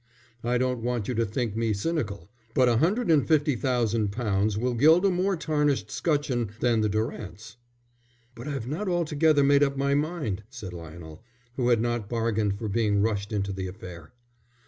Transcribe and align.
I 0.43 0.57
don't 0.57 0.81
want 0.81 1.07
you 1.07 1.13
to 1.13 1.27
think 1.27 1.55
me 1.55 1.73
cynical, 1.73 2.31
but 2.55 2.67
a 2.67 2.77
hundred 2.77 3.11
and 3.11 3.27
fifty 3.27 3.55
thousand 3.55 4.07
pounds 4.11 4.57
will 4.57 4.73
gild 4.73 5.05
a 5.05 5.11
more 5.11 5.35
tarnished 5.37 5.91
scutcheon 5.91 6.49
than 6.59 6.81
the 6.81 6.89
Durants'." 6.89 7.57
"But 8.33 8.47
I've 8.47 8.67
not 8.67 8.87
altogether 8.89 9.43
made 9.43 9.61
up 9.61 9.77
my 9.77 9.93
mind," 9.93 10.41
said 10.49 10.73
Lionel, 10.73 11.23
who 11.55 11.69
had 11.69 11.81
not 11.81 12.09
bargained 12.09 12.57
for 12.57 12.67
being 12.67 12.99
rushed 13.03 13.31
into 13.31 13.53
the 13.53 13.67
affair. 13.67 14.11